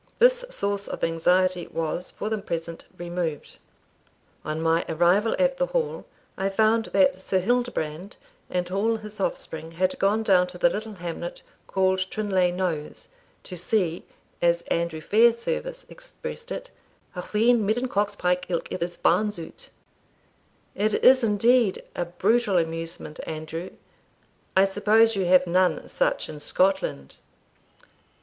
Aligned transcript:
This 0.17 0.43
source 0.49 0.87
of 0.87 1.03
anxiety 1.03 1.67
was 1.67 2.09
for 2.09 2.27
the 2.27 2.39
present 2.39 2.85
removed. 2.97 3.57
On 4.43 4.59
my 4.59 4.83
arrival 4.89 5.35
at 5.37 5.57
the 5.57 5.67
Hall 5.67 6.07
I 6.39 6.49
found 6.49 6.85
that 6.85 7.19
Sir 7.21 7.37
Hildebrand 7.37 8.17
and 8.49 8.71
all 8.71 8.95
his 8.95 9.19
offspring 9.19 9.73
had 9.73 9.99
gone 9.99 10.23
down 10.23 10.47
to 10.47 10.57
the 10.57 10.71
little 10.71 10.95
hamlet, 10.95 11.43
called 11.67 11.99
Trinlay 12.09 12.51
knowes, 12.51 13.09
"to 13.43 13.55
see," 13.55 14.03
as 14.41 14.63
Andrew 14.71 15.01
Fairservice 15.01 15.85
expressed 15.87 16.51
it, 16.51 16.71
"a 17.15 17.21
wheen 17.27 17.63
midden 17.63 17.87
cocks 17.87 18.15
pike 18.15 18.47
ilk 18.49 18.71
ither's 18.71 18.97
barns 18.97 19.37
out." 19.37 19.69
"It 20.73 20.95
is 21.05 21.23
indeed 21.23 21.83
a 21.95 22.05
brutal 22.05 22.57
amusement, 22.57 23.19
Andrew; 23.27 23.69
I 24.57 24.65
suppose 24.65 25.15
you 25.15 25.25
have 25.25 25.45
none 25.45 25.87
such 25.89 26.27
in 26.27 26.39
Scotland?" 26.39 27.17